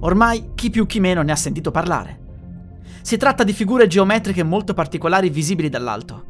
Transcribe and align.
Ormai 0.00 0.52
chi 0.54 0.70
più 0.70 0.86
chi 0.86 1.00
meno 1.00 1.22
ne 1.22 1.32
ha 1.32 1.36
sentito 1.36 1.70
parlare. 1.70 2.18
Si 3.02 3.16
tratta 3.16 3.44
di 3.44 3.52
figure 3.52 3.86
geometriche 3.86 4.42
molto 4.42 4.74
particolari 4.74 5.30
visibili 5.30 5.68
dall'alto. 5.68 6.24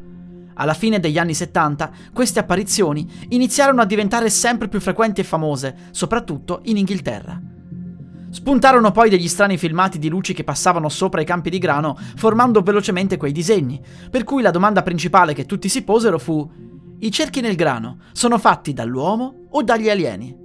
Alla 0.55 0.73
fine 0.73 0.99
degli 0.99 1.17
anni 1.17 1.33
70 1.33 1.91
queste 2.13 2.39
apparizioni 2.39 3.09
iniziarono 3.29 3.81
a 3.81 3.85
diventare 3.85 4.29
sempre 4.29 4.67
più 4.67 4.79
frequenti 4.79 5.21
e 5.21 5.25
famose, 5.25 5.75
soprattutto 5.91 6.61
in 6.65 6.77
Inghilterra. 6.77 7.41
Spuntarono 8.29 8.91
poi 8.91 9.09
degli 9.09 9.27
strani 9.27 9.57
filmati 9.57 9.99
di 9.99 10.07
luci 10.07 10.33
che 10.33 10.43
passavano 10.43 10.87
sopra 10.87 11.21
i 11.21 11.25
campi 11.25 11.49
di 11.49 11.57
grano, 11.57 11.97
formando 12.15 12.61
velocemente 12.61 13.17
quei 13.17 13.31
disegni, 13.31 13.81
per 14.09 14.23
cui 14.23 14.41
la 14.41 14.51
domanda 14.51 14.83
principale 14.83 15.33
che 15.33 15.45
tutti 15.45 15.67
si 15.67 15.83
posero 15.83 16.17
fu 16.17 16.49
i 16.99 17.11
cerchi 17.11 17.41
nel 17.41 17.55
grano 17.55 17.97
sono 18.11 18.37
fatti 18.37 18.73
dall'uomo 18.73 19.47
o 19.49 19.63
dagli 19.63 19.89
alieni? 19.89 20.40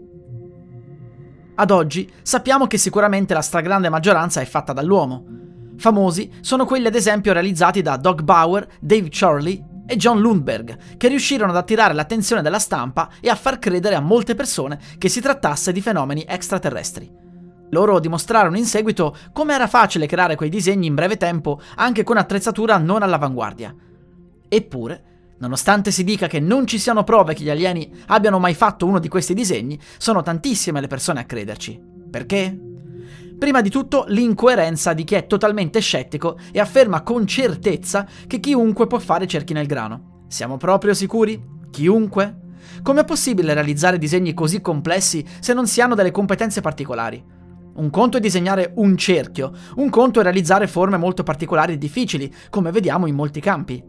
Ad 1.59 1.70
oggi 1.70 2.10
sappiamo 2.20 2.66
che 2.66 2.77
sicuramente 2.77 3.33
la 3.33 3.41
stragrande 3.41 3.88
maggioranza 3.88 4.42
è 4.42 4.45
fatta 4.45 4.74
dall'uomo. 4.74 5.24
Famosi 5.79 6.30
sono 6.42 6.66
quelli 6.66 6.87
ad 6.87 6.95
esempio 6.95 7.32
realizzati 7.32 7.80
da 7.80 7.96
Doug 7.96 8.21
Bauer, 8.21 8.68
Dave 8.79 9.09
Charlie 9.10 9.65
e 9.87 9.96
John 9.96 10.21
Lundberg, 10.21 10.96
che 10.99 11.09
riuscirono 11.09 11.52
ad 11.52 11.57
attirare 11.57 11.95
l'attenzione 11.95 12.43
della 12.43 12.59
stampa 12.59 13.09
e 13.21 13.30
a 13.30 13.34
far 13.34 13.59
credere 13.59 13.95
a 13.95 14.01
molte 14.01 14.34
persone 14.34 14.79
che 14.99 15.09
si 15.09 15.23
trattasse 15.23 15.73
di 15.73 15.80
fenomeni 15.80 16.27
extraterrestri. 16.29 17.10
Loro 17.71 18.01
dimostrarono 18.01 18.59
in 18.59 18.66
seguito 18.66 19.16
come 19.32 19.54
era 19.54 19.66
facile 19.66 20.07
creare 20.07 20.37
quei 20.37 20.51
disegni 20.51 20.87
in 20.87 20.95
breve 20.95 21.16
tempo 21.16 21.59
anche 21.77 22.04
con 22.04 22.18
attrezzatura 22.18 22.77
non 22.77 23.02
all'avanguardia. 23.02 23.74
Eppure, 24.46 25.15
nonostante 25.38 25.90
si 25.90 26.04
dica 26.04 26.26
che 26.26 26.40
non 26.40 26.66
ci 26.66 26.79
siano 26.79 27.04
prove 27.04 27.34
che 27.34 27.45
gli 27.45 27.51
alieni 27.51 27.90
abbiano 28.06 28.38
mai 28.38 28.54
fatto 28.54 28.87
uno 28.87 28.98
di 28.98 29.09
questi 29.09 29.34
disegni, 29.34 29.78
sono 29.98 30.23
tantissime 30.23 30.80
le 30.80 30.87
persone 30.87 31.20
a 31.20 31.24
crederci. 31.24 31.80
Perché? 32.10 32.59
Prima 33.38 33.60
di 33.60 33.68
tutto 33.68 34.04
l'incoerenza 34.09 34.95
di 34.95 35.04
chi 35.04 35.15
è 35.15 35.26
totalmente 35.26 35.80
scettico 35.80 36.38
e 36.51 36.59
afferma 36.59 37.02
con 37.02 37.26
certezza 37.26 38.06
che 38.26 38.40
chiunque 38.40 38.87
può 38.87 38.98
fare 38.98 39.26
cerchi 39.26 39.52
nel 39.52 39.66
grano. 39.66 40.24
Siamo 40.28 40.56
proprio 40.56 40.95
sicuri? 40.95 41.43
Chiunque? 41.71 42.45
Com'è 42.82 43.04
possibile 43.04 43.52
realizzare 43.52 43.98
disegni 43.98 44.32
così 44.32 44.60
complessi 44.60 45.24
se 45.40 45.52
non 45.52 45.66
si 45.66 45.80
hanno 45.80 45.95
delle 45.95 46.10
competenze 46.10 46.62
particolari? 46.62 47.23
Un 47.74 47.90
conto 47.90 48.16
è 48.16 48.21
disegnare 48.21 48.73
un 48.76 48.96
cerchio, 48.96 49.52
un 49.76 49.90
conto 49.90 50.21
è 50.21 50.23
realizzare 50.23 50.66
forme 50.66 50.96
molto 50.96 51.23
particolari 51.23 51.74
e 51.74 51.78
difficili, 51.78 52.32
come 52.48 52.71
vediamo 52.71 53.06
in 53.06 53.15
molti 53.15 53.40
campi. 53.40 53.84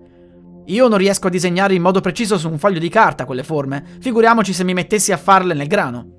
Io 0.70 0.90
non 0.90 0.98
riesco 0.98 1.28
a 1.28 1.30
disegnare 1.30 1.76
in 1.76 1.82
modo 1.82 2.02
preciso 2.02 2.38
su 2.38 2.50
un 2.50 2.58
foglio 2.58 2.80
di 2.80 2.90
carta 2.90 3.24
quelle 3.24 3.44
forme, 3.44 3.86
figuriamoci 4.02 4.52
se 4.52 4.66
mi 4.66 4.74
mettessi 4.74 5.14
a 5.14 5.18
farle 5.18 5.54
nel 5.54 5.68
grano. 5.68 6.16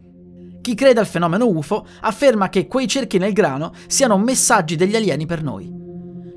Chi 0.63 0.75
crede 0.75 1.01
al 1.01 1.07
fenomeno 1.07 1.47
UFO 1.47 1.87
afferma 2.01 2.49
che 2.49 2.67
quei 2.67 2.89
cerchi 2.89 3.19
nel 3.19 3.35
grano 3.35 3.73
siano 3.89 4.17
messaggi 4.17 4.75
degli 4.77 4.97
alieni 4.97 5.27
per 5.27 5.43
noi. 5.43 5.71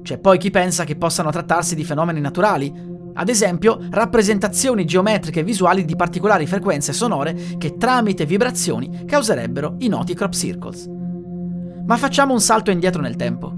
C'è 0.03 0.17
poi 0.17 0.37
chi 0.37 0.51
pensa 0.51 0.83
che 0.83 0.97
possano 0.97 1.31
trattarsi 1.31 1.73
di 1.73 1.85
fenomeni 1.85 2.19
naturali, 2.19 2.73
ad 3.13 3.29
esempio 3.29 3.79
rappresentazioni 3.89 4.83
geometriche 4.83 5.39
e 5.39 5.43
visuali 5.43 5.85
di 5.85 5.95
particolari 5.95 6.45
frequenze 6.47 6.91
sonore 6.91 7.55
che 7.57 7.77
tramite 7.77 8.25
vibrazioni 8.25 9.05
causerebbero 9.05 9.75
i 9.79 9.87
noti 9.87 10.13
crop 10.15 10.33
circles. 10.33 10.85
Ma 11.85 11.95
facciamo 11.95 12.33
un 12.33 12.41
salto 12.41 12.71
indietro 12.71 13.01
nel 13.01 13.15
tempo. 13.15 13.53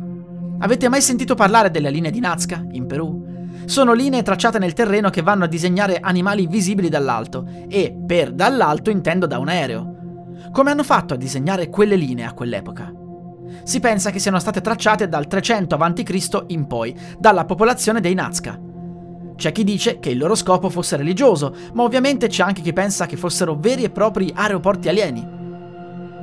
Avete 0.59 0.90
mai 0.90 1.02
sentito 1.02 1.34
parlare 1.34 1.72
delle 1.72 1.90
linee 1.90 2.12
di 2.12 2.20
Nazca, 2.20 2.64
in 2.72 2.85
Perù? 2.85 3.33
Sono 3.66 3.94
linee 3.94 4.24
tracciate 4.24 4.59
nel 4.59 4.74
terreno 4.74 5.09
che 5.09 5.22
vanno 5.22 5.46
a 5.46 5.47
disegnare 5.47 6.00
animali 6.00 6.47
visibili 6.47 6.90
dall'alto, 6.90 7.47
e 7.69 7.96
per 8.06 8.31
dall'alto 8.34 8.90
intendo 8.90 9.25
da 9.25 9.40
un 9.40 9.47
aereo. 9.47 9.96
Come 10.51 10.72
hanno 10.72 10.84
fatto 10.84 11.13
a 11.13 11.18
disegnare 11.18 11.69
quelle 11.69 11.96
linee 11.96 12.25
a 12.25 12.34
quell'epoca? 12.34 12.91
Si 13.63 13.79
pensa 13.79 14.12
che 14.12 14.19
siano 14.19 14.40
state 14.40 14.62
tracciate 14.62 15.07
dal 15.07 15.28
300 15.28 15.75
a.C. 15.75 16.44
in 16.47 16.68
poi, 16.68 16.96
dalla 17.18 17.46
popolazione 17.46 18.02
dei 18.02 18.13
Nazca. 18.13 18.59
C'è 19.35 19.52
chi 19.52 19.63
dice 19.63 20.00
che 20.00 20.09
il 20.09 20.18
loro 20.18 20.35
scopo 20.35 20.69
fosse 20.69 20.97
religioso, 20.97 21.56
ma 21.73 21.84
ovviamente 21.84 22.28
c'è 22.28 22.44
anche 22.44 22.62
chi 22.62 22.73
pensa 22.73 23.06
che 23.06 23.18
fossero 23.18 23.56
veri 23.56 23.84
e 23.84 23.90
propri 23.90 24.31
aeroporti 24.34 24.90
alieni. 24.90 25.25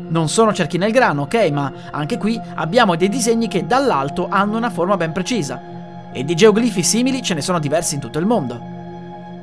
Non 0.09 0.29
sono 0.29 0.53
cerchi 0.53 0.77
nel 0.77 0.93
grano, 0.93 1.23
ok, 1.23 1.51
ma 1.51 1.73
anche 1.91 2.19
qui 2.19 2.39
abbiamo 2.55 2.97
dei 2.97 3.09
disegni 3.09 3.49
che 3.49 3.67
dall'alto 3.67 4.29
hanno 4.29 4.57
una 4.57 4.71
forma 4.71 4.97
ben 4.97 5.13
precisa. 5.13 5.80
E 6.13 6.25
di 6.25 6.35
geoglifi 6.35 6.83
simili 6.83 7.23
ce 7.23 7.35
ne 7.35 7.41
sono 7.41 7.59
diversi 7.59 7.95
in 7.95 8.01
tutto 8.01 8.19
il 8.19 8.27
mondo. 8.27 8.79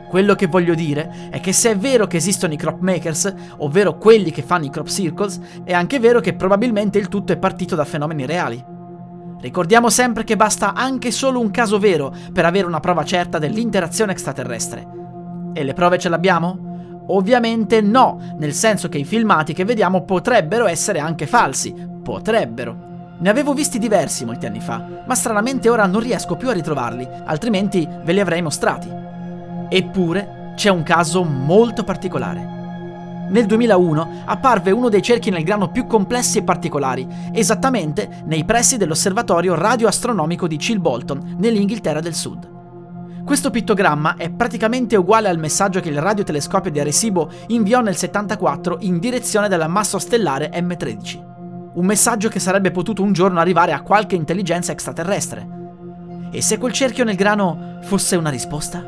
Quello 0.08 0.36
che 0.36 0.48
voglio 0.48 0.74
dire 0.74 1.30
è 1.30 1.40
che 1.42 1.52
se 1.52 1.72
è 1.72 1.78
vero 1.78 2.08
che 2.08 2.18
esistono 2.18 2.54
i 2.54 2.58
crop 2.58 2.80
makers, 2.80 3.34
ovvero 3.58 3.98
quelli 3.98 4.32
che 4.32 4.42
fanno 4.42 4.66
i 4.66 4.70
crop 4.70 4.88
circles, 4.88 5.40
è 5.64 5.74
anche 5.74 6.00
vero 6.00 6.22
che 6.22 6.34
probabilmente 6.34 6.98
il 6.98 7.10
tutto 7.10 7.34
è 7.34 7.38
partito 7.38 7.76
da 7.76 7.84
fenomeni 7.84 8.26
reali. 8.26 8.64
Ricordiamo 9.40 9.90
sempre 9.90 10.24
che 10.24 10.36
basta 10.36 10.74
anche 10.74 11.12
solo 11.12 11.40
un 11.40 11.52
caso 11.52 11.78
vero 11.78 12.14
per 12.32 12.46
avere 12.46 12.66
una 12.66 12.80
prova 12.80 13.04
certa 13.04 13.38
dell'interazione 13.38 14.14
extraterrestre. 14.14 14.88
E 15.54 15.64
le 15.64 15.74
prove 15.74 16.00
ce 16.00 16.10
l'abbiamo? 16.10 17.04
Ovviamente 17.08 17.82
no, 17.82 18.36
nel 18.38 18.54
senso 18.54 18.90
che 18.90 18.98
i 18.98 19.06
filmati 19.06 19.54
che 19.54 19.66
vediamo 19.66 20.04
potrebbero 20.04 20.68
essere 20.68 21.00
anche 21.00 21.28
falsi, 21.28 21.74
potrebbero. 22.02 22.87
Ne 23.20 23.30
avevo 23.30 23.54
visti 23.54 23.80
diversi 23.80 24.26
molti 24.26 24.46
anni 24.46 24.60
fa, 24.60 25.04
ma 25.06 25.16
stranamente 25.16 25.70
ora 25.70 25.88
non 25.88 26.02
riesco 26.02 26.36
più 26.36 26.50
a 26.50 26.54
ritrovarli, 26.54 27.08
altrimenti 27.26 27.88
ve 28.04 28.14
li 28.14 28.20
avrei 28.20 28.44
mostrati. 28.44 28.88
Eppure 29.70 30.54
c'è 30.56 30.70
un 30.70 30.84
caso 30.84 31.24
molto 31.24 31.84
particolare. 31.84 32.56
Nel 33.30 33.48
2001 33.48 34.22
apparve 34.26 34.70
uno 34.70 34.90
dei 34.90 35.02
cerchi 35.02 35.32
nel 35.32 35.44
grano 35.44 35.72
più 35.72 35.88
complessi 35.88 36.38
e 36.38 36.44
particolari, 36.44 37.08
esattamente 37.34 38.22
nei 38.26 38.46
pressi 38.46 38.78
dell'osservatorio 38.78 39.56
radioastronomico 39.56 40.48
di 40.48 40.58
Chilbolton, 40.58 41.38
nell'Inghilterra 41.40 42.00
del 42.00 42.14
Sud. 42.14 42.56
Questo 43.26 43.50
pittogramma 43.50 44.16
è 44.16 44.30
praticamente 44.30 44.96
uguale 44.96 45.28
al 45.28 45.40
messaggio 45.40 45.80
che 45.80 45.90
il 45.90 46.00
radiotelescopio 46.00 46.72
di 46.72 46.80
Arecibo 46.80 47.30
inviò 47.48 47.82
nel 47.82 47.98
74 47.98 48.78
in 48.82 49.00
direzione 49.00 49.50
della 49.50 49.68
massa 49.68 50.00
stellare 50.00 50.52
M13. 50.54 51.37
Un 51.78 51.86
messaggio 51.86 52.28
che 52.28 52.40
sarebbe 52.40 52.72
potuto 52.72 53.04
un 53.04 53.14
giorno 53.14 53.40
arrivare 53.40 53.72
a 53.72 53.82
qualche 53.82 54.16
intelligenza 54.16 54.72
extraterrestre. 54.72 55.48
E 56.32 56.42
se 56.42 56.58
quel 56.58 56.72
cerchio 56.72 57.04
nel 57.04 57.16
grano 57.16 57.78
fosse 57.84 58.16
una 58.16 58.32
risposta? 58.32 58.84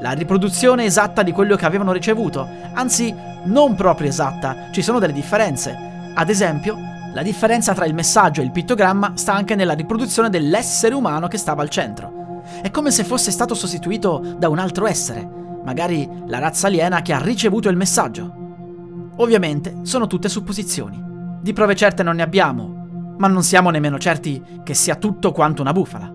La 0.00 0.12
riproduzione 0.12 0.84
esatta 0.84 1.24
di 1.24 1.32
quello 1.32 1.56
che 1.56 1.66
avevano 1.66 1.90
ricevuto, 1.90 2.46
anzi 2.74 3.12
non 3.46 3.74
proprio 3.74 4.08
esatta, 4.08 4.70
ci 4.70 4.82
sono 4.82 5.00
delle 5.00 5.12
differenze. 5.12 6.12
Ad 6.14 6.28
esempio, 6.28 6.76
la 7.12 7.22
differenza 7.22 7.74
tra 7.74 7.86
il 7.86 7.94
messaggio 7.94 8.40
e 8.40 8.44
il 8.44 8.52
pittogramma 8.52 9.14
sta 9.16 9.34
anche 9.34 9.56
nella 9.56 9.74
riproduzione 9.74 10.30
dell'essere 10.30 10.94
umano 10.94 11.26
che 11.26 11.38
stava 11.38 11.62
al 11.62 11.70
centro. 11.70 12.42
È 12.62 12.70
come 12.70 12.92
se 12.92 13.02
fosse 13.02 13.32
stato 13.32 13.56
sostituito 13.56 14.36
da 14.38 14.48
un 14.48 14.60
altro 14.60 14.86
essere, 14.86 15.28
magari 15.64 16.08
la 16.26 16.38
razza 16.38 16.68
aliena 16.68 17.02
che 17.02 17.12
ha 17.12 17.20
ricevuto 17.20 17.68
il 17.68 17.76
messaggio. 17.76 19.12
Ovviamente 19.16 19.78
sono 19.82 20.06
tutte 20.06 20.28
supposizioni. 20.28 21.08
Di 21.40 21.52
prove 21.52 21.74
certe 21.74 22.02
non 22.02 22.16
ne 22.16 22.22
abbiamo, 22.22 23.14
ma 23.18 23.26
non 23.26 23.42
siamo 23.42 23.70
nemmeno 23.70 23.98
certi 23.98 24.42
che 24.62 24.74
sia 24.74 24.96
tutto 24.96 25.32
quanto 25.32 25.62
una 25.62 25.72
bufala. 25.72 26.12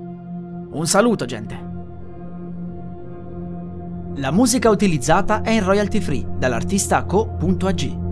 Un 0.72 0.86
saluto, 0.88 1.26
gente! 1.26 1.74
La 4.18 4.32
musica 4.32 4.70
utilizzata 4.70 5.42
è 5.42 5.50
in 5.50 5.64
royalty 5.64 6.00
free 6.00 6.26
dall'artista 6.38 7.04
co.ag. 7.06 8.04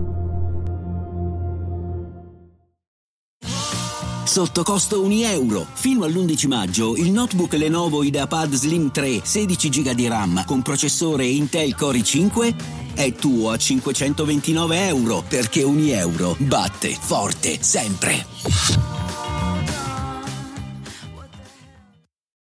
Sotto 4.24 4.62
costo 4.64 5.02
1 5.04 5.14
euro. 5.28 5.64
Fino 5.72 6.04
all'11 6.04 6.48
maggio 6.48 6.96
il 6.96 7.12
notebook 7.12 7.52
Lenovo 7.52 8.02
IdeaPad 8.02 8.52
Slim 8.54 8.90
3 8.90 9.20
16 9.22 9.68
GB 9.68 9.90
di 9.92 10.08
RAM 10.08 10.44
con 10.44 10.60
processore 10.60 11.24
Intel 11.24 11.76
Core 11.76 11.98
i5 11.98 12.54
è 12.94 13.12
tuo 13.12 13.50
a 13.50 13.56
529 13.56 14.86
euro 14.86 15.22
perché 15.28 15.62
1 15.62 15.86
euro 15.92 16.36
batte 16.38 16.96
forte 16.98 17.58
sempre. 17.60 18.93